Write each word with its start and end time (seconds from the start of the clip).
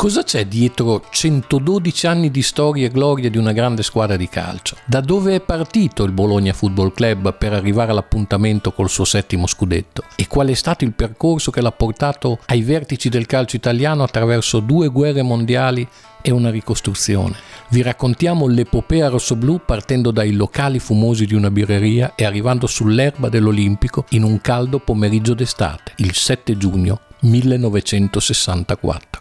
Cosa 0.00 0.22
c'è 0.22 0.46
dietro 0.46 1.04
112 1.10 2.06
anni 2.06 2.30
di 2.30 2.40
storia 2.40 2.86
e 2.86 2.90
gloria 2.90 3.28
di 3.28 3.36
una 3.36 3.52
grande 3.52 3.82
squadra 3.82 4.16
di 4.16 4.30
calcio? 4.30 4.78
Da 4.86 5.02
dove 5.02 5.34
è 5.34 5.42
partito 5.42 6.04
il 6.04 6.12
Bologna 6.12 6.54
Football 6.54 6.94
Club 6.94 7.36
per 7.36 7.52
arrivare 7.52 7.90
all'appuntamento 7.90 8.72
col 8.72 8.88
suo 8.88 9.04
settimo 9.04 9.46
scudetto? 9.46 10.04
E 10.16 10.26
qual 10.26 10.48
è 10.48 10.54
stato 10.54 10.84
il 10.84 10.94
percorso 10.94 11.50
che 11.50 11.60
l'ha 11.60 11.70
portato 11.70 12.38
ai 12.46 12.62
vertici 12.62 13.10
del 13.10 13.26
calcio 13.26 13.56
italiano 13.56 14.02
attraverso 14.02 14.60
due 14.60 14.88
guerre 14.88 15.20
mondiali 15.20 15.86
e 16.22 16.30
una 16.30 16.48
ricostruzione? 16.48 17.36
Vi 17.68 17.82
raccontiamo 17.82 18.46
l'epopea 18.46 19.08
rossoblù 19.08 19.60
partendo 19.66 20.12
dai 20.12 20.32
locali 20.32 20.78
fumosi 20.78 21.26
di 21.26 21.34
una 21.34 21.50
birreria 21.50 22.14
e 22.14 22.24
arrivando 22.24 22.66
sull'erba 22.66 23.28
dell'Olimpico 23.28 24.06
in 24.12 24.22
un 24.22 24.40
caldo 24.40 24.78
pomeriggio 24.78 25.34
d'estate, 25.34 25.92
il 25.96 26.14
7 26.14 26.56
giugno 26.56 27.00
1964. 27.20 29.19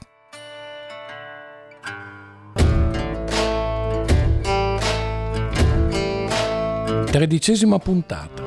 Tredicesima 7.11 7.79
puntata. 7.79 8.43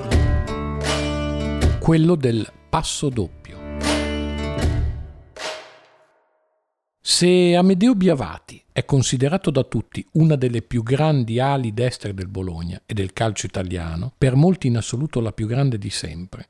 Quello 1.80 2.14
del 2.14 2.48
passo 2.70 3.08
doppio. 3.08 3.58
Se 7.00 7.56
Amedeo 7.56 7.96
Biavati 7.96 8.62
è 8.70 8.84
considerato 8.84 9.50
da 9.50 9.64
tutti 9.64 10.06
una 10.12 10.36
delle 10.36 10.62
più 10.62 10.84
grandi 10.84 11.40
ali 11.40 11.74
destre 11.74 12.14
del 12.14 12.28
Bologna 12.28 12.80
e 12.86 12.94
del 12.94 13.12
calcio 13.12 13.46
italiano, 13.46 14.12
per 14.16 14.36
molti 14.36 14.68
in 14.68 14.76
assoluto 14.76 15.20
la 15.20 15.32
più 15.32 15.48
grande 15.48 15.76
di 15.76 15.90
sempre, 15.90 16.46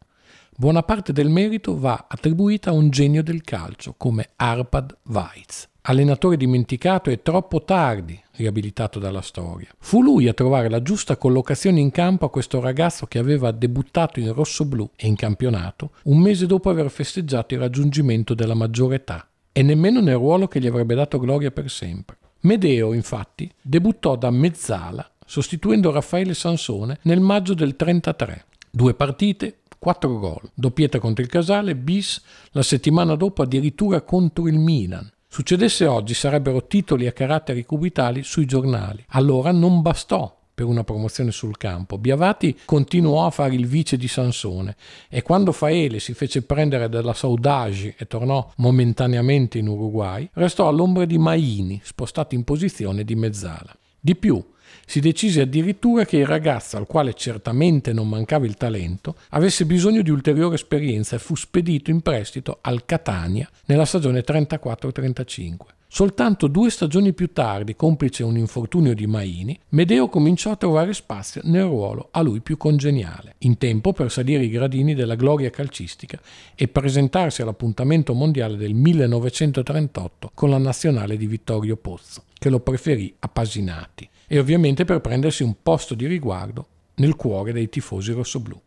buona 0.54 0.82
parte 0.82 1.14
del 1.14 1.30
merito 1.30 1.78
va 1.78 2.08
attribuita 2.10 2.68
a 2.68 2.74
un 2.74 2.90
genio 2.90 3.22
del 3.22 3.40
calcio 3.40 3.94
come 3.96 4.32
Arpad 4.36 4.98
Weitz 5.04 5.70
allenatore 5.83 6.36
dimenticato 6.36 7.11
e 7.11 7.22
troppo 7.22 7.64
tardi 7.64 8.20
riabilitato 8.33 8.98
dalla 8.98 9.20
storia. 9.20 9.69
Fu 9.78 10.02
lui 10.02 10.28
a 10.28 10.33
trovare 10.33 10.70
la 10.70 10.83
giusta 10.83 11.16
collocazione 11.16 11.80
in 11.80 11.91
campo 11.91 12.27
a 12.27 12.30
questo 12.30 12.61
ragazzo 12.61 13.06
che 13.06 13.19
aveva 13.19 13.50
debuttato 13.50 14.20
in 14.20 14.33
rosso-blu 14.33 14.91
e 14.97 15.06
in 15.08 15.16
campionato 15.16 15.91
un 16.05 16.19
mese 16.19 16.47
dopo 16.47 16.70
aver 16.70 16.91
festeggiato 16.91 17.55
il 17.55 17.60
raggiungimento 17.60 18.34
della 18.34 18.55
maggiore 18.55 18.97
età 18.97 19.27
e 19.50 19.62
nemmeno 19.62 20.00
nel 20.00 20.14
ruolo 20.14 20.47
che 20.47 20.60
gli 20.60 20.66
avrebbe 20.66 20.94
dato 20.94 21.19
gloria 21.19 21.50
per 21.50 21.69
sempre. 21.69 22.16
Medeo, 22.41 22.92
infatti, 22.92 23.50
debuttò 23.60 24.16
da 24.16 24.30
mezzala 24.30 25.08
sostituendo 25.25 25.91
Raffaele 25.91 26.34
Sansone 26.34 26.98
nel 27.03 27.20
maggio 27.20 27.55
del 27.55 27.77
33. 27.77 28.44
Due 28.70 28.94
partite, 28.94 29.60
quattro 29.78 30.19
gol, 30.19 30.50
doppietta 30.55 30.98
contro 30.98 31.22
il 31.22 31.30
Casale, 31.30 31.75
bis 31.75 32.22
la 32.53 32.62
settimana 32.62 33.14
dopo 33.14 33.42
addirittura 33.42 34.03
contro 34.03 34.48
il 34.48 34.58
Milan 34.58 35.10
Succedesse 35.33 35.86
oggi 35.86 36.12
sarebbero 36.12 36.66
titoli 36.66 37.06
a 37.06 37.12
caratteri 37.12 37.64
cubitali 37.64 38.22
sui 38.22 38.44
giornali. 38.44 39.02
Allora 39.12 39.50
non 39.50 39.80
bastò 39.80 40.38
per 40.52 40.66
una 40.66 40.84
promozione 40.84 41.30
sul 41.30 41.56
campo. 41.56 41.97
Biavati 41.97 42.58
continuò 42.66 43.25
a 43.25 43.30
fare 43.30 43.55
il 43.55 43.66
vice 43.66 43.97
di 43.97 44.08
Sansone 44.08 44.77
e 45.08 45.22
quando 45.22 45.53
Faele 45.53 46.00
si 46.00 46.12
fece 46.12 46.42
prendere 46.42 46.91
dalla 46.91 47.14
Saudagi 47.14 47.94
e 47.97 48.06
tornò 48.06 48.47
momentaneamente 48.56 49.56
in 49.56 49.69
Uruguay, 49.69 50.28
restò 50.34 50.69
all'ombra 50.69 51.06
di 51.06 51.16
Maini, 51.16 51.80
spostato 51.83 52.34
in 52.34 52.44
posizione 52.44 53.03
di 53.03 53.14
mezzala. 53.14 53.75
Di 53.98 54.14
più, 54.14 54.38
si 54.87 55.01
decise 55.01 55.42
addirittura 55.42 56.05
che 56.05 56.19
il 56.19 56.27
ragazzo, 56.27 56.77
al 56.77 56.87
quale 56.87 57.15
certamente 57.15 57.92
non 57.92 58.09
mancava 58.09 58.47
il 58.47 58.56
talento, 58.56 59.17
avesse 59.31 59.65
bisogno 59.65 60.03
di 60.03 60.11
ulteriore 60.11 60.55
esperienza 60.55 61.17
e 61.17 61.19
fu 61.19 61.34
spedito 61.34 61.91
in 61.91 62.01
prestito 62.01 62.59
al 62.61 62.84
Catania 62.84 63.48
nella 63.67 63.84
stagione 63.84 64.25
34-35. 64.25 65.56
Soltanto 65.95 66.47
due 66.47 66.70
stagioni 66.70 67.12
più 67.12 67.34
tardi, 67.34 67.77
complice 67.77 68.23
un 68.23 68.39
infortunio 68.39 68.95
di 68.95 69.06
Maini, 69.06 69.61
Medeo 69.71 70.09
cominciò 70.09 70.50
a 70.50 70.56
trovare 70.56 70.94
spazio 70.94 71.43
nel 71.44 71.65
ruolo 71.65 72.09
a 72.12 72.22
lui 72.22 72.41
più 72.41 72.56
congeniale, 72.56 73.34
in 73.41 73.59
tempo 73.59 73.93
per 73.93 74.11
salire 74.11 74.43
i 74.43 74.49
gradini 74.49 74.94
della 74.94 75.16
gloria 75.16 75.50
calcistica 75.50 76.19
e 76.55 76.66
presentarsi 76.69 77.43
all'appuntamento 77.43 78.15
mondiale 78.15 78.56
del 78.56 78.72
1938 78.72 80.31
con 80.32 80.49
la 80.49 80.56
nazionale 80.56 81.19
di 81.19 81.27
Vittorio 81.27 81.77
Pozzo, 81.77 82.22
che 82.38 82.49
lo 82.49 82.61
preferì 82.61 83.15
a 83.19 83.28
Pasinati 83.28 84.09
e 84.27 84.38
ovviamente 84.38 84.84
per 84.84 85.00
prendersi 85.00 85.43
un 85.43 85.56
posto 85.62 85.94
di 85.94 86.06
riguardo 86.06 86.66
nel 86.97 87.16
cuore 87.16 87.53
dei 87.53 87.69
tifosi 87.69 88.12
rossoblù. 88.12 88.60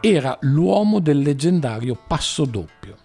Era 0.00 0.36
l'uomo 0.40 0.98
del 0.98 1.18
leggendario 1.18 1.96
passo 2.08 2.44
doppio. 2.44 2.96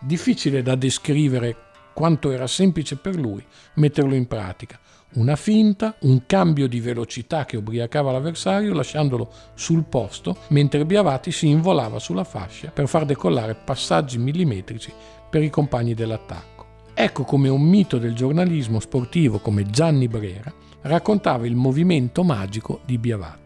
Difficile 0.00 0.62
da 0.62 0.74
descrivere 0.74 1.56
quanto 1.94 2.32
era 2.32 2.46
semplice 2.46 2.96
per 2.96 3.14
lui 3.14 3.44
metterlo 3.74 4.14
in 4.14 4.26
pratica. 4.26 4.78
Una 5.14 5.36
finta, 5.36 5.94
un 6.00 6.22
cambio 6.24 6.66
di 6.66 6.80
velocità 6.80 7.44
che 7.44 7.58
ubriacava 7.58 8.12
l'avversario 8.12 8.72
lasciandolo 8.72 9.30
sul 9.52 9.84
posto, 9.84 10.38
mentre 10.48 10.86
Biavati 10.86 11.30
si 11.30 11.48
involava 11.48 11.98
sulla 11.98 12.24
fascia 12.24 12.70
per 12.70 12.88
far 12.88 13.04
decollare 13.04 13.54
passaggi 13.54 14.16
millimetrici 14.16 14.90
per 15.28 15.42
i 15.42 15.50
compagni 15.50 15.92
dell'attacco. 15.92 16.64
Ecco 16.94 17.24
come 17.24 17.50
un 17.50 17.60
mito 17.60 17.98
del 17.98 18.14
giornalismo 18.14 18.80
sportivo 18.80 19.38
come 19.38 19.68
Gianni 19.68 20.08
Brera 20.08 20.52
raccontava 20.82 21.46
il 21.46 21.56
movimento 21.56 22.24
magico 22.24 22.80
di 22.86 22.96
Biavati. 22.96 23.41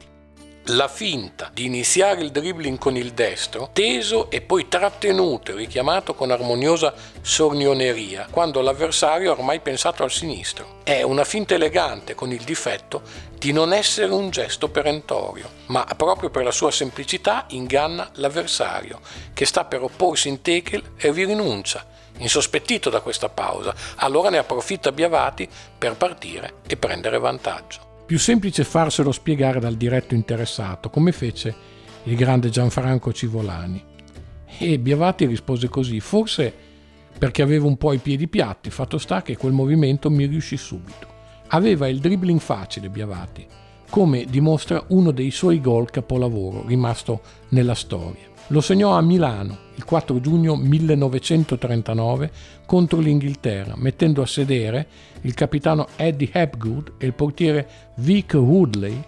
La 0.70 0.88
finta 0.88 1.48
di 1.52 1.64
iniziare 1.66 2.22
il 2.22 2.32
dribbling 2.32 2.76
con 2.76 2.96
il 2.96 3.12
destro, 3.12 3.70
teso 3.72 4.28
e 4.32 4.40
poi 4.40 4.66
trattenuto 4.66 5.52
e 5.52 5.54
richiamato 5.54 6.14
con 6.14 6.32
armoniosa 6.32 6.92
sornioneria, 7.20 8.26
quando 8.28 8.60
l'avversario 8.60 9.30
ha 9.30 9.34
ormai 9.34 9.60
pensato 9.60 10.02
al 10.02 10.10
sinistro. 10.10 10.80
È 10.82 11.02
una 11.02 11.22
finta 11.22 11.54
elegante 11.54 12.16
con 12.16 12.32
il 12.32 12.42
difetto 12.42 13.02
di 13.38 13.52
non 13.52 13.72
essere 13.72 14.12
un 14.12 14.28
gesto 14.30 14.68
perentorio, 14.68 15.48
ma 15.66 15.84
proprio 15.96 16.30
per 16.30 16.42
la 16.42 16.50
sua 16.50 16.72
semplicità 16.72 17.44
inganna 17.50 18.10
l'avversario, 18.14 18.98
che 19.34 19.46
sta 19.46 19.66
per 19.66 19.84
opporsi 19.84 20.26
in 20.26 20.42
tekel 20.42 20.94
e 20.96 21.12
vi 21.12 21.26
rinuncia, 21.26 21.86
insospettito 22.18 22.90
da 22.90 23.02
questa 23.02 23.28
pausa. 23.28 23.72
Allora 23.98 24.30
ne 24.30 24.38
approfitta 24.38 24.90
Biavati 24.90 25.48
per 25.78 25.94
partire 25.94 26.54
e 26.66 26.76
prendere 26.76 27.20
vantaggio. 27.20 27.94
Più 28.06 28.20
semplice 28.20 28.62
farselo 28.62 29.10
spiegare 29.10 29.58
dal 29.58 29.74
diretto 29.74 30.14
interessato, 30.14 30.90
come 30.90 31.10
fece 31.10 31.52
il 32.04 32.14
grande 32.14 32.50
Gianfranco 32.50 33.12
Civolani. 33.12 33.82
E 34.58 34.78
Biavati 34.78 35.26
rispose 35.26 35.68
così, 35.68 35.98
forse 35.98 36.54
perché 37.18 37.42
avevo 37.42 37.66
un 37.66 37.76
po' 37.76 37.92
i 37.92 37.98
piedi 37.98 38.28
piatti, 38.28 38.70
fatto 38.70 38.98
sta 38.98 39.22
che 39.22 39.36
quel 39.36 39.52
movimento 39.52 40.08
mi 40.08 40.24
riuscì 40.26 40.56
subito. 40.56 41.14
Aveva 41.48 41.88
il 41.88 41.98
dribbling 41.98 42.38
facile 42.38 42.90
Biavati, 42.90 43.44
come 43.90 44.24
dimostra 44.24 44.84
uno 44.90 45.10
dei 45.10 45.32
suoi 45.32 45.60
gol 45.60 45.90
capolavoro 45.90 46.64
rimasto 46.64 47.22
nella 47.48 47.74
storia. 47.74 48.28
Lo 48.48 48.60
segnò 48.60 48.96
a 48.96 49.00
Milano 49.00 49.64
il 49.76 49.84
4 49.84 50.20
giugno 50.20 50.56
1939 50.56 52.30
contro 52.66 52.98
l'Inghilterra, 52.98 53.74
mettendo 53.76 54.22
a 54.22 54.26
sedere 54.26 54.86
il 55.22 55.34
capitano 55.34 55.88
Eddie 55.96 56.30
Hepgood 56.32 56.94
e 56.98 57.06
il 57.06 57.12
portiere 57.12 57.68
Vic 57.96 58.34
Woodley 58.34 59.02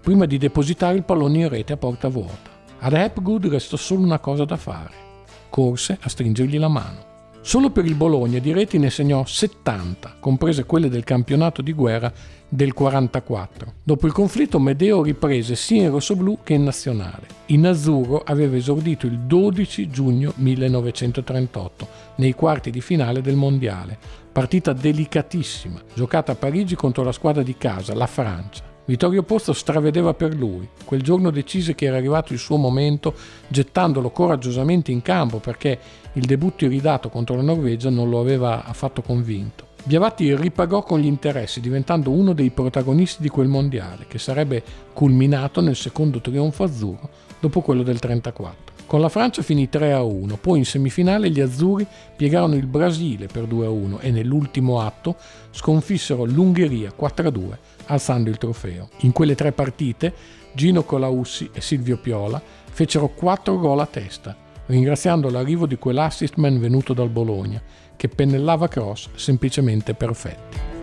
prima 0.00 0.26
di 0.26 0.38
depositare 0.38 0.96
il 0.96 1.04
pallone 1.04 1.38
in 1.38 1.48
rete 1.48 1.72
a 1.74 1.76
porta 1.76 2.08
vuota. 2.08 2.50
Ad 2.78 2.92
Hepgood 2.92 3.46
restò 3.46 3.76
solo 3.76 4.02
una 4.02 4.18
cosa 4.18 4.44
da 4.44 4.56
fare. 4.56 5.04
Corse 5.50 5.98
a 6.00 6.08
stringergli 6.08 6.58
la 6.58 6.68
mano. 6.68 7.05
Solo 7.46 7.70
per 7.70 7.84
il 7.84 7.94
Bologna 7.94 8.40
di 8.40 8.52
reti 8.52 8.76
ne 8.76 8.90
segnò 8.90 9.24
70, 9.24 10.16
comprese 10.18 10.64
quelle 10.64 10.88
del 10.88 11.04
campionato 11.04 11.62
di 11.62 11.72
guerra 11.72 12.12
del 12.48 12.72
44. 12.72 13.74
Dopo 13.84 14.08
il 14.08 14.12
conflitto 14.12 14.58
Medeo 14.58 15.04
riprese 15.04 15.54
sia 15.54 15.84
in 15.84 15.90
rossoblù 15.92 16.38
che 16.42 16.54
in 16.54 16.64
nazionale. 16.64 17.28
In 17.46 17.64
azzurro 17.64 18.20
aveva 18.24 18.56
esordito 18.56 19.06
il 19.06 19.20
12 19.20 19.88
giugno 19.88 20.32
1938 20.34 21.88
nei 22.16 22.32
quarti 22.32 22.72
di 22.72 22.80
finale 22.80 23.20
del 23.20 23.36
mondiale, 23.36 23.96
partita 24.32 24.72
delicatissima, 24.72 25.80
giocata 25.94 26.32
a 26.32 26.34
Parigi 26.34 26.74
contro 26.74 27.04
la 27.04 27.12
squadra 27.12 27.44
di 27.44 27.56
casa, 27.56 27.94
la 27.94 28.08
Francia. 28.08 28.75
Vittorio 28.86 29.24
Pozzo 29.24 29.52
stravedeva 29.52 30.14
per 30.14 30.32
lui. 30.32 30.68
Quel 30.84 31.02
giorno 31.02 31.30
decise 31.30 31.74
che 31.74 31.86
era 31.86 31.96
arrivato 31.96 32.32
il 32.32 32.38
suo 32.38 32.56
momento, 32.56 33.14
gettandolo 33.48 34.10
coraggiosamente 34.10 34.92
in 34.92 35.02
campo 35.02 35.38
perché 35.38 35.76
il 36.12 36.24
debutto 36.24 36.64
iridato 36.64 37.08
contro 37.08 37.34
la 37.34 37.42
Norvegia 37.42 37.90
non 37.90 38.08
lo 38.08 38.20
aveva 38.20 38.64
affatto 38.64 39.02
convinto. 39.02 39.64
Biavati 39.82 40.36
ripagò 40.36 40.84
con 40.84 41.00
gli 41.00 41.06
interessi, 41.06 41.60
diventando 41.60 42.10
uno 42.10 42.32
dei 42.32 42.50
protagonisti 42.50 43.22
di 43.22 43.28
quel 43.28 43.48
mondiale, 43.48 44.06
che 44.06 44.18
sarebbe 44.18 44.62
culminato 44.92 45.60
nel 45.60 45.76
secondo 45.76 46.20
trionfo 46.20 46.62
azzurro 46.62 47.08
dopo 47.40 47.62
quello 47.62 47.82
del 47.82 47.98
1934. 48.00 48.74
Con 48.86 49.00
la 49.00 49.08
Francia 49.08 49.42
finì 49.42 49.68
3-1, 49.70 50.36
poi 50.40 50.58
in 50.58 50.64
semifinale 50.64 51.28
gli 51.28 51.40
azzurri 51.40 51.84
piegarono 52.14 52.54
il 52.54 52.66
Brasile 52.66 53.26
per 53.26 53.48
2-1 53.48 53.98
e 53.98 54.12
nell'ultimo 54.12 54.80
atto 54.80 55.16
sconfissero 55.50 56.24
l'Ungheria 56.24 56.92
4-2 56.96 57.56
alzando 57.86 58.30
il 58.30 58.38
trofeo. 58.38 58.88
In 59.00 59.12
quelle 59.12 59.34
tre 59.34 59.52
partite 59.52 60.12
Gino 60.54 60.84
Colaussi 60.84 61.50
e 61.52 61.60
Silvio 61.60 61.98
Piola 61.98 62.40
fecero 62.70 63.08
4 63.08 63.58
gol 63.58 63.80
a 63.80 63.86
testa, 63.86 64.36
ringraziando 64.66 65.30
l'arrivo 65.30 65.66
di 65.66 65.76
quell'assist 65.76 66.36
man 66.36 66.58
venuto 66.58 66.92
dal 66.92 67.10
Bologna, 67.10 67.62
che 67.96 68.08
pennellava 68.08 68.68
cross 68.68 69.10
semplicemente 69.14 69.94
perfetti. 69.94 70.74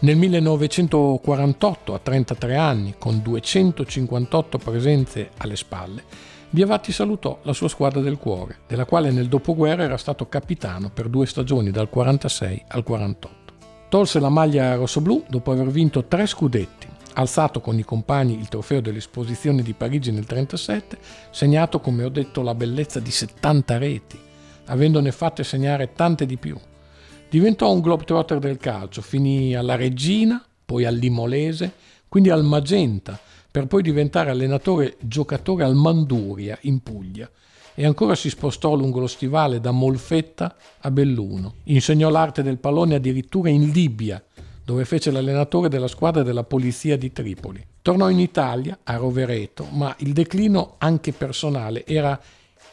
Nel 0.00 0.16
1948, 0.16 1.92
a 1.92 1.98
33 1.98 2.56
anni, 2.56 2.94
con 2.96 3.20
258 3.20 4.58
presenze 4.58 5.30
alle 5.38 5.56
spalle, 5.56 6.02
Biavatti 6.50 6.92
salutò 6.92 7.40
la 7.42 7.52
sua 7.52 7.68
squadra 7.68 8.00
del 8.00 8.16
cuore, 8.16 8.60
della 8.66 8.86
quale 8.86 9.10
nel 9.10 9.28
dopoguerra 9.28 9.82
era 9.82 9.98
stato 9.98 10.30
capitano 10.30 10.88
per 10.88 11.08
due 11.08 11.26
stagioni 11.26 11.70
dal 11.70 11.90
46 11.90 12.64
al 12.68 12.82
48. 12.82 13.36
Tolse 13.90 14.18
la 14.18 14.30
maglia 14.30 14.74
rossoblù 14.74 15.24
dopo 15.28 15.52
aver 15.52 15.68
vinto 15.68 16.04
tre 16.04 16.24
scudetti, 16.24 16.86
alzato 17.14 17.60
con 17.60 17.78
i 17.78 17.84
compagni 17.84 18.38
il 18.38 18.48
trofeo 18.48 18.80
dell'esposizione 18.80 19.60
di 19.60 19.74
Parigi 19.74 20.10
nel 20.10 20.24
1937, 20.26 20.98
segnato 21.30 21.80
come 21.80 22.04
ho 22.04 22.08
detto 22.08 22.40
la 22.40 22.54
bellezza 22.54 22.98
di 22.98 23.10
70 23.10 23.76
reti, 23.76 24.18
avendone 24.66 25.12
fatte 25.12 25.44
segnare 25.44 25.92
tante 25.92 26.24
di 26.24 26.38
più. 26.38 26.56
Diventò 27.28 27.70
un 27.70 27.80
globetrotter 27.80 28.38
del 28.38 28.56
calcio, 28.56 29.02
finì 29.02 29.54
alla 29.54 29.76
Regina, 29.76 30.42
poi 30.64 30.86
al 30.86 30.94
Limolese, 30.94 31.72
quindi 32.08 32.30
al 32.30 32.42
Magenta, 32.42 33.20
per 33.58 33.66
poi 33.66 33.82
diventare 33.82 34.30
allenatore 34.30 34.96
giocatore 35.00 35.64
al 35.64 35.74
Manduria 35.74 36.56
in 36.62 36.78
Puglia 36.78 37.28
e 37.74 37.84
ancora 37.84 38.14
si 38.14 38.30
spostò 38.30 38.76
lungo 38.76 39.00
lo 39.00 39.08
stivale 39.08 39.58
da 39.58 39.72
Molfetta 39.72 40.54
a 40.78 40.90
Belluno. 40.92 41.54
Insegnò 41.64 42.08
l'arte 42.08 42.44
del 42.44 42.58
pallone 42.58 42.94
addirittura 42.94 43.48
in 43.48 43.70
Libia, 43.70 44.22
dove 44.64 44.84
fece 44.84 45.10
l'allenatore 45.10 45.68
della 45.68 45.88
squadra 45.88 46.22
della 46.22 46.44
polizia 46.44 46.96
di 46.96 47.10
Tripoli. 47.10 47.60
Tornò 47.82 48.08
in 48.10 48.20
Italia, 48.20 48.78
a 48.84 48.94
Rovereto, 48.94 49.66
ma 49.72 49.92
il 49.98 50.12
declino 50.12 50.76
anche 50.78 51.10
personale 51.10 51.84
era 51.84 52.16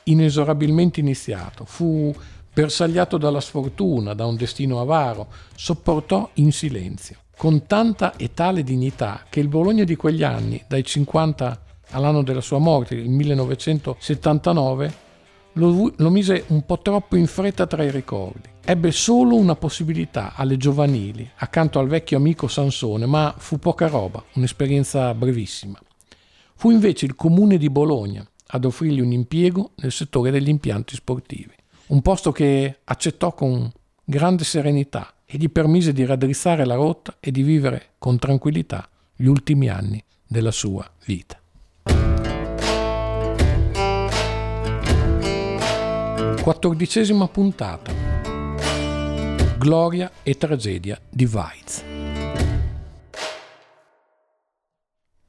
inesorabilmente 0.03 0.99
iniziato. 0.99 1.65
Fu 1.65 2.13
bersagliato 2.53 3.17
dalla 3.17 3.41
sfortuna, 3.41 4.13
da 4.13 4.27
un 4.27 4.35
destino 4.35 4.79
avaro, 4.79 5.29
sopportò 5.55 6.29
in 6.35 6.51
silenzio, 6.51 7.17
con 7.37 7.65
tanta 7.65 8.15
e 8.15 8.33
tale 8.33 8.63
dignità 8.63 9.23
che 9.29 9.39
il 9.39 9.47
Bologna 9.47 9.83
di 9.83 9.95
quegli 9.95 10.23
anni, 10.23 10.63
dai 10.67 10.83
50 10.83 11.61
all'anno 11.91 12.23
della 12.23 12.41
sua 12.41 12.59
morte, 12.59 12.95
il 12.95 13.09
1979, 13.09 15.03
lo, 15.53 15.93
lo 15.95 16.09
mise 16.09 16.45
un 16.47 16.65
po' 16.65 16.79
troppo 16.79 17.15
in 17.15 17.27
fretta 17.27 17.67
tra 17.67 17.83
i 17.83 17.91
ricordi. 17.91 18.49
Ebbe 18.63 18.91
solo 18.91 19.35
una 19.35 19.55
possibilità 19.55 20.33
alle 20.35 20.57
giovanili, 20.57 21.29
accanto 21.35 21.79
al 21.79 21.87
vecchio 21.87 22.17
amico 22.17 22.47
Sansone, 22.47 23.05
ma 23.05 23.33
fu 23.37 23.59
poca 23.59 23.87
roba, 23.87 24.23
un'esperienza 24.33 25.13
brevissima. 25.13 25.79
Fu 26.55 26.71
invece 26.71 27.05
il 27.05 27.15
comune 27.15 27.57
di 27.57 27.69
Bologna 27.69 28.25
ad 28.47 28.65
offrirgli 28.65 29.01
un 29.01 29.11
impiego 29.11 29.71
nel 29.75 29.91
settore 29.91 30.31
degli 30.31 30.49
impianti 30.49 30.95
sportivi, 30.95 31.53
un 31.87 32.01
posto 32.01 32.31
che 32.31 32.79
accettò 32.83 33.33
con 33.33 33.71
grande 34.03 34.43
serenità 34.43 35.14
e 35.25 35.37
gli 35.37 35.49
permise 35.49 35.91
di 35.91 36.05
raddrizzare 36.05 36.65
la 36.65 36.75
rotta 36.75 37.17
e 37.19 37.31
di 37.31 37.41
vivere 37.41 37.93
con 37.97 38.19
tranquillità 38.19 38.87
gli 39.15 39.25
ultimi 39.25 39.69
anni 39.69 40.03
della 40.27 40.51
sua 40.51 40.89
vita. 41.05 41.39
Quattordicesima 46.41 47.27
puntata 47.27 48.05
Gloria 49.57 50.11
e 50.21 50.37
tragedia 50.37 50.99
di 51.09 51.25
Weiz. 51.25 51.83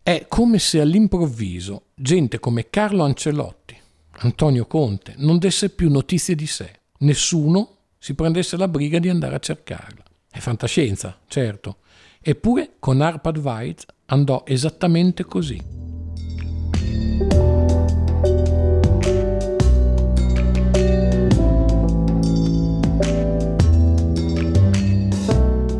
È 0.02 0.26
come 0.28 0.58
se 0.58 0.80
all'improvviso 0.80 1.86
gente 1.94 2.38
come 2.38 2.68
Carlo 2.68 3.04
Ancelotti, 3.04 3.74
Antonio 4.18 4.66
Conte, 4.66 5.14
non 5.16 5.38
desse 5.38 5.70
più 5.70 5.90
notizie 5.90 6.34
di 6.34 6.46
sé. 6.46 6.70
Nessuno 6.98 7.75
si 7.98 8.14
prendesse 8.14 8.56
la 8.56 8.68
briga 8.68 8.98
di 8.98 9.08
andare 9.08 9.34
a 9.36 9.40
cercarla. 9.40 10.02
È 10.30 10.38
fantascienza, 10.38 11.18
certo. 11.26 11.78
Eppure 12.20 12.72
con 12.78 13.00
Arpad 13.00 13.38
Weiz 13.38 13.84
andò 14.06 14.42
esattamente 14.46 15.24
così. 15.24 15.74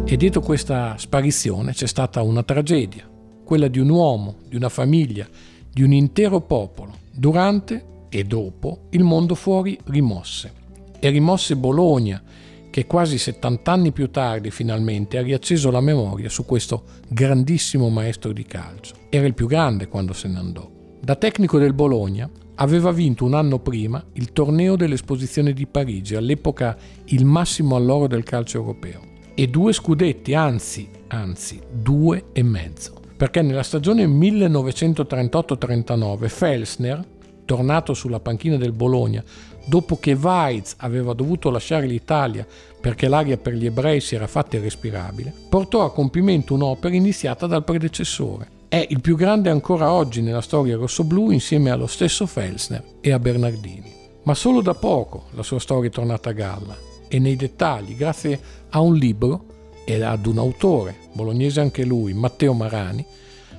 E 0.08 0.16
dietro 0.16 0.40
questa 0.40 0.96
sparizione 0.98 1.72
c'è 1.72 1.86
stata 1.86 2.22
una 2.22 2.44
tragedia, 2.44 3.08
quella 3.44 3.68
di 3.68 3.80
un 3.80 3.88
uomo, 3.88 4.36
di 4.48 4.54
una 4.54 4.68
famiglia, 4.68 5.28
di 5.70 5.82
un 5.82 5.92
intero 5.92 6.40
popolo. 6.40 6.94
Durante 7.12 8.06
e 8.08 8.24
dopo 8.24 8.86
il 8.90 9.02
mondo 9.02 9.34
fuori 9.34 9.78
rimosse. 9.86 10.65
E 10.98 11.10
rimosse 11.10 11.56
Bologna, 11.56 12.22
che 12.70 12.86
quasi 12.86 13.18
70 13.18 13.72
anni 13.72 13.92
più 13.92 14.10
tardi 14.10 14.50
finalmente 14.50 15.18
ha 15.18 15.22
riacceso 15.22 15.70
la 15.70 15.80
memoria 15.80 16.28
su 16.28 16.44
questo 16.44 16.84
grandissimo 17.08 17.88
maestro 17.88 18.32
di 18.32 18.44
calcio. 18.44 18.94
Era 19.08 19.26
il 19.26 19.34
più 19.34 19.46
grande 19.46 19.88
quando 19.88 20.12
se 20.12 20.28
ne 20.28 20.38
andò. 20.38 20.70
Da 21.00 21.16
tecnico 21.16 21.58
del 21.58 21.72
Bologna 21.72 22.28
aveva 22.56 22.90
vinto 22.90 23.24
un 23.24 23.34
anno 23.34 23.60
prima 23.60 24.04
il 24.14 24.32
torneo 24.32 24.76
dell'esposizione 24.76 25.52
di 25.52 25.66
Parigi, 25.66 26.16
all'epoca 26.16 26.76
il 27.06 27.24
massimo 27.24 27.76
all'oro 27.76 28.06
del 28.06 28.24
calcio 28.24 28.58
europeo 28.58 29.14
e 29.38 29.48
due 29.48 29.74
scudetti, 29.74 30.32
anzi, 30.34 30.88
anzi, 31.08 31.60
due 31.70 32.28
e 32.32 32.42
mezzo. 32.42 32.94
Perché 33.16 33.42
nella 33.42 33.62
stagione 33.62 34.06
1938-39 34.06 36.28
Felsner, 36.28 37.06
tornato 37.46 37.94
sulla 37.94 38.20
panchina 38.20 38.56
del 38.56 38.72
Bologna, 38.72 39.24
dopo 39.64 39.96
che 39.98 40.12
Weiz 40.12 40.74
aveva 40.78 41.14
dovuto 41.14 41.48
lasciare 41.48 41.86
l'Italia 41.86 42.46
perché 42.78 43.08
l'aria 43.08 43.38
per 43.38 43.54
gli 43.54 43.64
ebrei 43.64 44.00
si 44.00 44.14
era 44.14 44.26
fatta 44.26 44.56
irrespirabile, 44.56 45.32
portò 45.48 45.84
a 45.84 45.92
compimento 45.92 46.52
un'opera 46.52 46.94
iniziata 46.94 47.46
dal 47.46 47.64
predecessore. 47.64 48.50
È 48.68 48.84
il 48.88 49.00
più 49.00 49.16
grande 49.16 49.48
ancora 49.48 49.90
oggi 49.90 50.20
nella 50.20 50.42
storia 50.42 50.76
rossoblù 50.76 51.30
insieme 51.30 51.70
allo 51.70 51.86
stesso 51.86 52.26
Felsner 52.26 52.82
e 53.00 53.12
a 53.12 53.18
Bernardini. 53.18 53.92
Ma 54.24 54.34
solo 54.34 54.60
da 54.60 54.74
poco 54.74 55.26
la 55.30 55.42
sua 55.42 55.60
storia 55.60 55.88
è 55.88 55.92
tornata 55.92 56.30
a 56.30 56.34
galla 56.34 56.76
e 57.08 57.18
nei 57.18 57.36
dettagli 57.36 57.96
grazie 57.96 58.38
a 58.70 58.80
un 58.80 58.94
libro 58.94 59.44
e 59.84 60.02
ad 60.02 60.26
un 60.26 60.38
autore, 60.38 60.96
bolognese 61.12 61.60
anche 61.60 61.84
lui, 61.84 62.12
Matteo 62.12 62.52
Marani, 62.52 63.06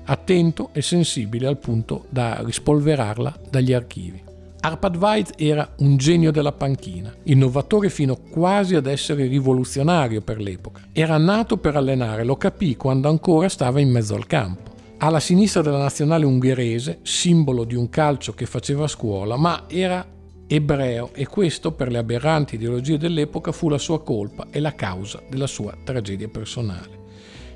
attento 0.07 0.69
e 0.73 0.81
sensibile 0.81 1.47
al 1.47 1.57
punto 1.57 2.05
da 2.09 2.41
rispolverarla 2.43 3.39
dagli 3.49 3.73
archivi. 3.73 4.23
Arpad 4.59 4.97
Weiz 4.97 5.29
era 5.37 5.75
un 5.77 5.97
genio 5.97 6.31
della 6.31 6.51
panchina, 6.51 7.13
innovatore 7.23 7.89
fino 7.89 8.15
quasi 8.15 8.75
ad 8.75 8.87
essere 8.87 9.27
rivoluzionario 9.27 10.21
per 10.21 10.39
l'epoca. 10.41 10.81
Era 10.91 11.17
nato 11.17 11.57
per 11.57 11.75
allenare, 11.75 12.23
lo 12.23 12.35
capì 12.35 12.75
quando 12.75 13.07
ancora 13.07 13.49
stava 13.49 13.79
in 13.79 13.89
mezzo 13.89 14.15
al 14.15 14.25
campo. 14.25 14.75
Alla 14.97 15.19
sinistra 15.19 15.61
della 15.61 15.77
nazionale 15.77 16.25
ungherese, 16.25 16.99
simbolo 17.03 17.63
di 17.65 17.75
un 17.75 17.87
calcio 17.89 18.33
che 18.33 18.47
faceva 18.47 18.87
scuola, 18.87 19.37
ma 19.37 19.65
era 19.67 20.05
ebreo 20.47 21.11
e 21.13 21.27
questo 21.27 21.73
per 21.73 21.91
le 21.91 21.99
aberranti 21.99 22.55
ideologie 22.55 22.97
dell'epoca 22.97 23.51
fu 23.51 23.69
la 23.69 23.77
sua 23.77 24.01
colpa 24.01 24.47
e 24.49 24.59
la 24.59 24.73
causa 24.73 25.21
della 25.29 25.47
sua 25.47 25.77
tragedia 25.83 26.29
personale. 26.29 27.05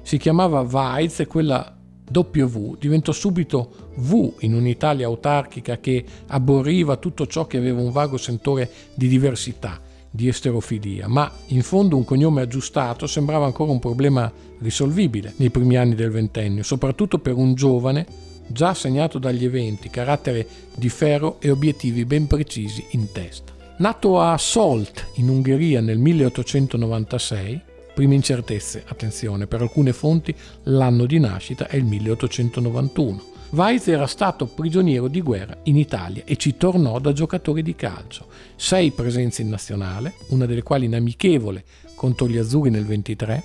Si 0.04 0.18
chiamava 0.18 0.62
Weiz 0.62 1.20
e 1.22 1.28
quella 1.28 1.78
W 2.12 2.76
diventò 2.78 3.12
subito 3.12 3.92
V 3.96 4.34
in 4.40 4.54
un'Italia 4.54 5.06
autarchica 5.06 5.80
che 5.80 6.04
aborriva 6.28 6.98
tutto 6.98 7.26
ciò 7.28 7.48
che 7.48 7.58
aveva 7.58 7.82
un 7.82 7.92
vago 7.92 8.18
sentore 8.18 8.70
di 8.94 9.08
diversità, 9.08 9.80
di 10.10 10.28
esterofilia, 10.28 11.08
ma 11.08 11.32
in 11.48 11.62
fondo 11.62 11.96
un 11.96 12.04
cognome 12.04 12.42
aggiustato 12.42 13.08
sembrava 13.08 13.46
ancora 13.46 13.72
un 13.72 13.80
problema 13.80 14.32
risolvibile 14.60 15.34
nei 15.38 15.50
primi 15.50 15.78
anni 15.78 15.96
del 15.96 16.12
ventennio, 16.12 16.64
soprattutto 16.64 17.20
per 17.20 17.36
un 17.36 17.56
giovane 17.56 18.06
già 18.48 18.74
segnato 18.74 19.18
dagli 19.18 19.46
eventi, 19.46 19.90
carattere 19.90 20.46
di 20.76 20.90
ferro 20.90 21.38
e 21.40 21.50
obiettivi 21.50 22.04
ben 22.06 22.28
precisi 22.28 22.86
in 22.92 23.12
testa. 23.12 23.54
Nato 23.78 24.20
a 24.20 24.38
Solt, 24.38 25.08
in 25.16 25.30
Ungheria, 25.30 25.82
nel 25.82 25.98
1896, 25.98 27.62
prime 27.94 28.16
incertezze, 28.16 28.84
attenzione, 28.88 29.48
per 29.48 29.62
alcune 29.62 29.94
fonti 29.94 30.36
l'anno 30.64 31.06
di 31.06 31.20
nascita 31.20 31.68
è 31.68 31.76
il 31.76 31.86
1891. 31.86 33.30
Weiz 33.52 33.90
era 33.90 34.08
stato 34.08 34.46
prigioniero 34.46 35.10
di 35.10 35.22
guerra 35.22 35.58
in 35.64 35.76
Italia 35.76 36.24
e 36.26 36.38
ci 36.38 36.56
tornò 36.56 37.00
da 37.00 37.12
giocatore 37.12 37.62
di 37.62 37.76
calcio. 37.76 38.28
Sei 38.56 38.92
presenze 38.92 39.42
in 39.42 39.50
nazionale, 39.50 40.14
una 40.30 40.46
delle 40.46 40.64
quali 40.64 40.86
in 40.86 40.96
amichevole 40.96 41.66
contro 41.96 42.28
gli 42.28 42.38
azzurri 42.38 42.70
nel 42.70 42.86
23, 42.86 43.44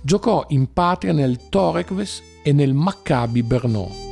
giocò 0.00 0.46
in 0.50 0.72
patria 0.72 1.12
nel 1.12 1.48
Torekves 1.48 2.22
e 2.44 2.52
nel 2.52 2.74
Maccabi 2.74 3.42
Brno. 3.42 4.09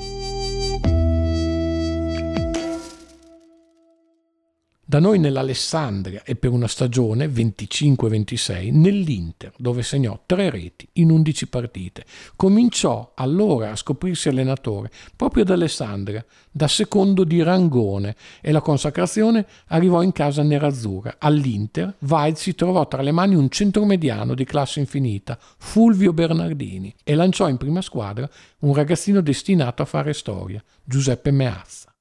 Da 4.89 5.01
noi 5.01 5.19
nell'Alessandria 5.19 6.23
e 6.25 6.35
per 6.35 6.51
una 6.51 6.67
stagione 6.67 7.27
25-26 7.27 8.73
nell'Inter, 8.73 9.53
dove 9.59 9.83
segnò 9.83 10.19
tre 10.25 10.49
reti 10.49 10.89
in 10.95 11.11
11 11.11 11.47
partite. 11.49 12.07
Cominciò 12.37 13.13
allora 13.15 13.71
a 13.71 13.77
scoprirsi 13.77 14.31
allenatore 14.31 14.91
proprio 15.15 15.43
ad 15.43 15.51
Alessandria, 15.51 16.25
da 16.51 16.69
secondo 16.69 17.25
di 17.25 17.43
Rangone 17.43 18.17
e 18.41 18.51
la 18.51 18.63
consacrazione 18.63 19.45
arrivò 19.67 20.01
in 20.01 20.13
casa 20.13 20.43
nerazzurra. 20.43 21.17
All'Inter, 21.19 21.97
Weiz 21.99 22.41
si 22.41 22.55
trovò 22.55 22.89
tra 22.89 23.03
le 23.03 23.13
mani 23.13 23.35
un 23.35 23.51
centromediano 23.51 24.33
di 24.33 24.45
classe 24.45 24.81
infinita, 24.81 25.39
Fulvio 25.59 26.15
Bernardini, 26.15 26.95
e 27.05 27.15
lanciò 27.15 27.47
in 27.51 27.59
prima 27.59 27.83
squadra 27.83 28.27
un 28.61 28.73
ragazzino 28.73 29.21
destinato 29.21 29.83
a 29.83 29.85
fare 29.85 30.15
storia, 30.15 30.65
Giuseppe 30.83 31.31
Meazza. 31.31 31.93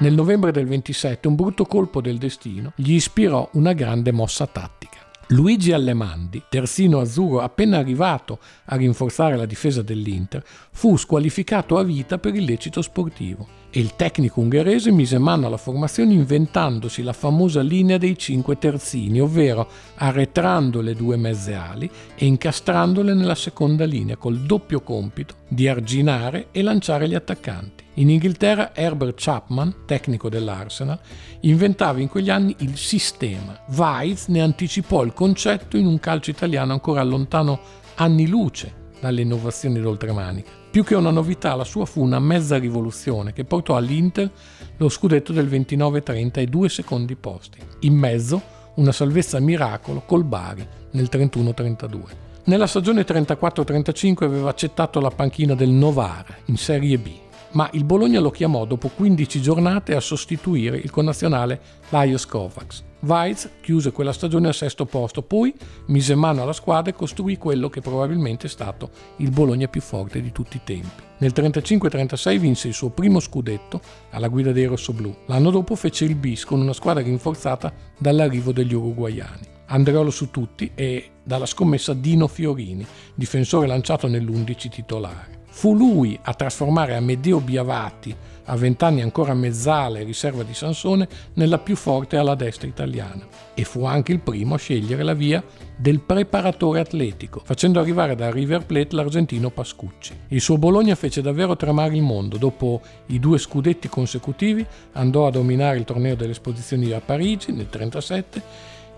Nel 0.00 0.14
novembre 0.14 0.52
del 0.52 0.68
27 0.68 1.26
un 1.26 1.34
brutto 1.34 1.64
colpo 1.64 2.00
del 2.00 2.18
destino 2.18 2.72
gli 2.76 2.92
ispirò 2.92 3.48
una 3.54 3.72
grande 3.72 4.12
mossa 4.12 4.46
tattica. 4.46 4.98
Luigi 5.30 5.72
Allemandi, 5.72 6.44
terzino 6.48 7.00
azzurro 7.00 7.40
appena 7.40 7.78
arrivato 7.78 8.38
a 8.66 8.76
rinforzare 8.76 9.36
la 9.36 9.44
difesa 9.44 9.82
dell'Inter, 9.82 10.44
fu 10.70 10.96
squalificato 10.96 11.78
a 11.78 11.82
vita 11.82 12.16
per 12.18 12.36
illecito 12.36 12.80
sportivo 12.80 13.46
e 13.70 13.80
il 13.80 13.96
tecnico 13.96 14.40
ungherese 14.40 14.90
mise 14.90 15.18
mano 15.18 15.46
alla 15.46 15.56
formazione 15.56 16.12
inventandosi 16.12 17.02
la 17.02 17.12
famosa 17.12 17.60
linea 17.60 17.98
dei 17.98 18.16
cinque 18.16 18.58
terzini, 18.58 19.20
ovvero 19.20 19.68
arretrando 19.96 20.80
le 20.80 20.94
due 20.94 21.16
mezze 21.16 21.54
ali 21.54 21.90
e 22.14 22.26
incastrandole 22.26 23.14
nella 23.14 23.34
seconda 23.34 23.84
linea 23.84 24.16
col 24.16 24.38
doppio 24.40 24.80
compito 24.80 25.34
di 25.48 25.68
arginare 25.68 26.48
e 26.50 26.62
lanciare 26.62 27.08
gli 27.08 27.14
attaccanti. 27.14 27.84
In 27.94 28.10
Inghilterra 28.10 28.74
Herbert 28.74 29.20
Chapman, 29.20 29.74
tecnico 29.84 30.28
dell'Arsenal, 30.28 31.00
inventava 31.40 32.00
in 32.00 32.08
quegli 32.08 32.30
anni 32.30 32.54
il 32.58 32.76
sistema. 32.76 33.58
Weiss 33.74 34.28
ne 34.28 34.40
anticipò 34.40 35.02
il 35.02 35.12
concetto 35.12 35.76
in 35.76 35.86
un 35.86 35.98
calcio 35.98 36.30
italiano 36.30 36.72
ancora 36.72 37.02
lontano 37.02 37.60
anni 37.96 38.28
luce 38.28 38.72
dalle 39.00 39.22
innovazioni 39.22 39.80
d'oltremanica. 39.80 40.57
Più 40.70 40.84
che 40.84 40.94
una 40.94 41.10
novità, 41.10 41.54
la 41.54 41.64
sua 41.64 41.86
fu 41.86 42.02
una 42.02 42.18
mezza 42.18 42.58
rivoluzione 42.58 43.32
che 43.32 43.44
portò 43.44 43.76
all'Inter 43.76 44.30
lo 44.76 44.88
scudetto 44.88 45.32
del 45.32 45.48
29-30 45.48 46.30
e 46.34 46.46
due 46.46 46.68
secondi 46.68 47.16
posti. 47.16 47.58
In 47.80 47.94
mezzo, 47.94 48.40
una 48.74 48.92
salvezza 48.92 49.40
miracolo 49.40 50.02
col 50.06 50.24
Bari 50.24 50.66
nel 50.92 51.08
31-32. 51.10 52.00
Nella 52.44 52.66
stagione 52.66 53.04
34-35 53.04 54.24
aveva 54.24 54.50
accettato 54.50 55.00
la 55.00 55.10
panchina 55.10 55.54
del 55.54 55.70
Novara 55.70 56.36
in 56.46 56.56
Serie 56.56 56.98
B 56.98 57.10
ma 57.50 57.68
il 57.72 57.84
Bologna 57.84 58.20
lo 58.20 58.30
chiamò 58.30 58.64
dopo 58.64 58.88
15 58.88 59.40
giornate 59.40 59.94
a 59.94 60.00
sostituire 60.00 60.76
il 60.76 60.90
connazionale 60.90 61.60
Lajos 61.88 62.26
Kovacs. 62.26 62.84
Weiz 63.00 63.48
chiuse 63.60 63.92
quella 63.92 64.12
stagione 64.12 64.48
al 64.48 64.54
sesto 64.54 64.84
posto, 64.84 65.22
poi 65.22 65.54
mise 65.86 66.16
mano 66.16 66.42
alla 66.42 66.52
squadra 66.52 66.90
e 66.90 66.94
costruì 66.94 67.36
quello 67.36 67.68
che 67.68 67.80
probabilmente 67.80 68.46
è 68.46 68.50
stato 68.50 68.90
il 69.16 69.30
Bologna 69.30 69.68
più 69.68 69.80
forte 69.80 70.20
di 70.20 70.32
tutti 70.32 70.56
i 70.56 70.60
tempi. 70.64 71.02
Nel 71.18 71.32
35-36 71.34 72.38
vinse 72.38 72.68
il 72.68 72.74
suo 72.74 72.90
primo 72.90 73.20
scudetto 73.20 73.80
alla 74.10 74.28
guida 74.28 74.52
dei 74.52 74.66
rossoblù. 74.66 75.14
L'anno 75.26 75.50
dopo 75.50 75.76
fece 75.76 76.04
il 76.04 76.16
bis 76.16 76.44
con 76.44 76.60
una 76.60 76.72
squadra 76.72 77.02
rinforzata 77.02 77.72
dall'arrivo 77.96 78.52
degli 78.52 78.74
uruguaiani. 78.74 79.56
Andreolo 79.66 80.10
su 80.10 80.30
tutti 80.30 80.72
e 80.74 81.10
dalla 81.22 81.46
scommessa 81.46 81.94
Dino 81.94 82.26
Fiorini, 82.26 82.86
difensore 83.14 83.66
lanciato 83.66 84.08
nell'11 84.08 84.68
titolare. 84.70 85.37
Fu 85.58 85.74
lui 85.74 86.16
a 86.22 86.34
trasformare 86.34 86.94
Amedeo 86.94 87.40
Biavati, 87.40 88.14
a 88.44 88.54
vent'anni 88.54 89.02
ancora 89.02 89.34
mezzale 89.34 90.04
riserva 90.04 90.44
di 90.44 90.54
Sansone, 90.54 91.08
nella 91.32 91.58
più 91.58 91.74
forte 91.74 92.16
alla 92.16 92.36
destra 92.36 92.68
italiana. 92.68 93.26
E 93.54 93.64
fu 93.64 93.84
anche 93.84 94.12
il 94.12 94.20
primo 94.20 94.54
a 94.54 94.58
scegliere 94.58 95.02
la 95.02 95.14
via 95.14 95.42
del 95.76 95.98
preparatore 95.98 96.78
atletico, 96.78 97.42
facendo 97.44 97.80
arrivare 97.80 98.14
da 98.14 98.30
River 98.30 98.66
Plate 98.66 98.94
l'argentino 98.94 99.50
Pascucci. 99.50 100.16
Il 100.28 100.40
suo 100.40 100.58
Bologna 100.58 100.94
fece 100.94 101.22
davvero 101.22 101.56
tremare 101.56 101.96
il 101.96 102.02
mondo. 102.02 102.36
Dopo 102.36 102.80
i 103.06 103.18
due 103.18 103.38
scudetti 103.38 103.88
consecutivi 103.88 104.64
andò 104.92 105.26
a 105.26 105.32
dominare 105.32 105.78
il 105.78 105.84
torneo 105.84 106.14
delle 106.14 106.30
esposizioni 106.30 106.92
a 106.92 107.00
Parigi 107.00 107.50
nel 107.50 107.66
1937, 107.68 108.42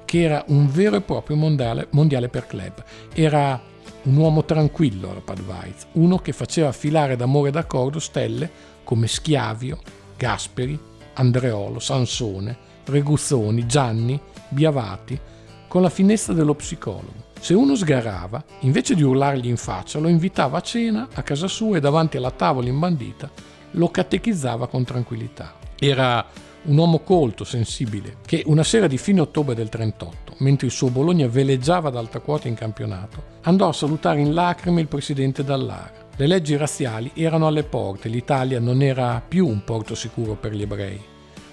che 0.04 0.20
era 0.20 0.44
un 0.48 0.70
vero 0.70 0.96
e 0.96 1.00
proprio 1.00 1.36
mondiale, 1.36 1.86
mondiale 1.92 2.28
per 2.28 2.46
club. 2.46 2.84
Era 3.14 3.68
un 4.02 4.16
uomo 4.16 4.44
tranquillo 4.44 5.10
era 5.10 5.20
Padvaiz, 5.20 5.86
uno 5.92 6.18
che 6.18 6.32
faceva 6.32 6.72
filare 6.72 7.16
d'amore 7.16 7.50
d'accordo 7.50 7.98
stelle 7.98 8.50
come 8.84 9.06
Schiavio, 9.06 9.78
Gasperi, 10.16 10.78
Andreolo, 11.14 11.78
Sansone, 11.78 12.56
Reguzzoni, 12.84 13.66
Gianni, 13.66 14.20
Biavati, 14.48 15.18
con 15.68 15.82
la 15.82 15.90
finestra 15.90 16.32
dello 16.32 16.54
psicologo. 16.54 17.28
Se 17.38 17.54
uno 17.54 17.74
sgarava, 17.74 18.42
invece 18.60 18.94
di 18.94 19.02
urlargli 19.02 19.46
in 19.46 19.56
faccia, 19.56 19.98
lo 19.98 20.08
invitava 20.08 20.58
a 20.58 20.62
cena 20.62 21.08
a 21.14 21.22
casa 21.22 21.46
sua 21.46 21.76
e 21.76 21.80
davanti 21.80 22.16
alla 22.16 22.30
tavola 22.30 22.68
imbandita 22.68 23.30
lo 23.72 23.88
catechizzava 23.88 24.66
con 24.66 24.84
tranquillità. 24.84 25.54
Era 25.78 26.26
un 26.62 26.76
uomo 26.76 26.98
colto, 27.00 27.44
sensibile, 27.44 28.16
che 28.26 28.42
una 28.46 28.62
sera 28.62 28.86
di 28.86 28.98
fine 28.98 29.20
ottobre 29.20 29.54
del 29.54 29.68
38, 29.68 30.34
mentre 30.38 30.66
il 30.66 30.72
suo 30.72 30.90
Bologna 30.90 31.26
veleggiava 31.26 31.88
ad 31.88 31.96
alta 31.96 32.20
quota 32.20 32.48
in 32.48 32.54
campionato, 32.54 33.22
andò 33.42 33.68
a 33.68 33.72
salutare 33.72 34.20
in 34.20 34.34
lacrime 34.34 34.80
il 34.80 34.88
presidente 34.88 35.42
Dallara. 35.42 36.08
Le 36.16 36.26
leggi 36.26 36.56
razziali 36.56 37.12
erano 37.14 37.46
alle 37.46 37.62
porte, 37.62 38.08
l'Italia 38.08 38.60
non 38.60 38.82
era 38.82 39.22
più 39.26 39.46
un 39.46 39.64
porto 39.64 39.94
sicuro 39.94 40.34
per 40.34 40.52
gli 40.52 40.62
ebrei. 40.62 41.00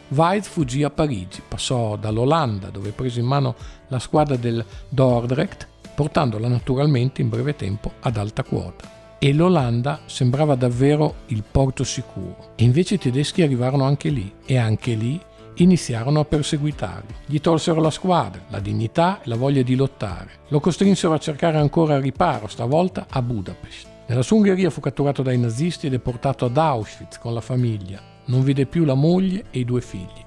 Weiz 0.10 0.48
fuggì 0.48 0.84
a 0.84 0.90
Parigi, 0.90 1.42
passò 1.48 1.96
dall'Olanda, 1.96 2.70
dove 2.70 2.92
prese 2.92 3.20
in 3.20 3.26
mano 3.26 3.56
la 3.88 4.00
squadra 4.00 4.36
del 4.36 4.64
Dordrecht, 4.90 5.68
portandola 5.96 6.48
naturalmente 6.48 7.22
in 7.22 7.30
breve 7.30 7.56
tempo 7.56 7.92
ad 8.02 8.18
alta 8.18 8.44
quota 8.44 8.97
e 9.20 9.34
l'Olanda 9.34 10.02
sembrava 10.06 10.56
davvero 10.56 11.16
il 11.28 11.44
porto 11.50 11.84
sicuro. 11.84 12.52
E 12.56 12.64
invece 12.64 12.96
i 12.96 13.00
tedeschi 13.00 13.42
arrivarono 13.42 13.84
anche 13.84 14.10
lì 14.10 14.32
e 14.46 14.58
anche 14.58 14.94
lì 14.94 15.20
iniziarono 15.56 16.20
a 16.20 16.26
perseguitarlo. 16.26 17.16
Gli 17.26 17.40
tolsero 17.40 17.82
la 17.82 17.90
squadra, 17.90 18.42
la 18.50 18.60
dignità 18.60 19.20
e 19.22 19.28
la 19.28 19.36
voglia 19.36 19.64
di 19.64 19.76
lottare. 19.76 20.30
Lo 20.50 20.60
costrinsero 20.60 21.14
a 21.14 21.20
cercare 21.20 21.58
ancora 21.58 22.00
riparo, 22.00 22.48
stavolta 22.48 23.08
a 23.10 23.22
Budapest. 23.22 23.88
Nella 24.08 24.22
sua 24.22 24.38
Ungheria 24.38 24.70
fu 24.70 24.80
catturato 24.80 25.22
dai 25.22 25.38
nazisti 25.38 25.88
ed 25.88 25.94
è 25.94 26.00
portato 26.00 26.46
ad 26.46 26.58
Auschwitz 26.58 27.18
con 27.18 27.34
la 27.34 27.42
famiglia. 27.42 28.00
Non 28.26 28.44
vide 28.44 28.66
più 28.66 28.86
la 28.86 28.94
moglie 28.94 29.46
e 29.50 29.60
i 29.60 29.66
due 29.66 29.82
figli. 29.82 30.24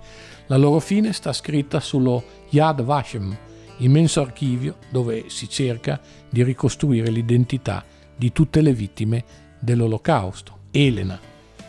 La 0.46 0.56
loro 0.56 0.80
fine 0.80 1.12
sta 1.12 1.32
scritta 1.32 1.78
sullo 1.78 2.22
Yad 2.50 2.82
Vashem, 2.82 3.36
immenso 3.78 4.20
archivio 4.20 4.76
dove 4.90 5.26
si 5.28 5.48
cerca 5.48 6.00
di 6.28 6.42
ricostruire 6.42 7.08
l'identità 7.10 7.84
di 8.20 8.32
tutte 8.32 8.60
le 8.60 8.74
vittime 8.74 9.24
dell'Olocausto. 9.58 10.58
Elena, 10.72 11.18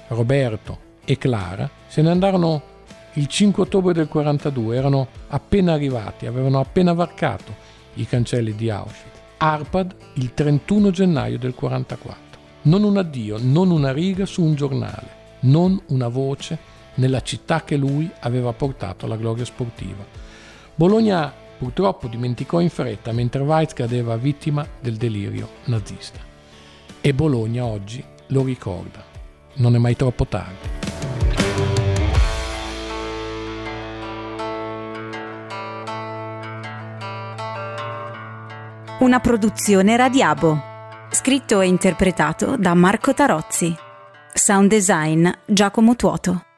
Roberto 0.09 0.89
e 1.05 1.17
Clara 1.17 1.69
se 1.87 2.01
ne 2.01 2.09
andarono 2.09 2.61
il 3.13 3.27
5 3.27 3.63
ottobre 3.63 3.93
del 3.93 4.09
42, 4.09 4.75
erano 4.75 5.07
appena 5.29 5.71
arrivati, 5.71 6.25
avevano 6.25 6.59
appena 6.59 6.91
varcato 6.91 7.55
i 7.95 8.05
cancelli 8.05 8.53
di 8.53 8.69
Auschwitz. 8.69 9.19
Arpad 9.37 9.95
il 10.15 10.33
31 10.33 10.91
gennaio 10.91 11.39
del 11.39 11.55
44. 11.55 12.39
Non 12.63 12.83
un 12.83 12.97
addio, 12.97 13.37
non 13.39 13.71
una 13.71 13.93
riga 13.93 14.25
su 14.25 14.43
un 14.43 14.53
giornale, 14.53 15.07
non 15.41 15.81
una 15.87 16.09
voce 16.09 16.57
nella 16.95 17.21
città 17.21 17.63
che 17.63 17.77
lui 17.77 18.11
aveva 18.19 18.51
portato 18.51 19.05
alla 19.05 19.15
gloria 19.15 19.45
sportiva. 19.45 20.03
Bologna 20.75 21.33
purtroppo 21.57 22.07
dimenticò 22.07 22.59
in 22.59 22.69
fretta 22.69 23.13
mentre 23.13 23.41
Weiz 23.41 23.71
cadeva 23.71 24.17
vittima 24.17 24.67
del 24.81 24.97
delirio 24.97 25.47
nazista. 25.65 26.30
E 27.03 27.15
Bologna 27.15 27.65
oggi 27.65 28.03
lo 28.27 28.43
ricorda. 28.43 29.03
Non 29.55 29.73
è 29.73 29.79
mai 29.79 29.95
troppo 29.95 30.27
tardi. 30.27 30.69
Una 38.99 39.19
produzione 39.19 39.97
Radiabo. 39.97 40.61
Scritto 41.09 41.59
e 41.59 41.65
interpretato 41.65 42.55
da 42.55 42.75
Marco 42.75 43.15
Tarozzi. 43.15 43.75
Sound 44.31 44.69
design 44.69 45.27
Giacomo 45.47 45.95
Tuoto. 45.95 46.50